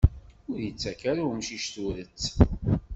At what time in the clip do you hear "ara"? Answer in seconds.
1.11-1.21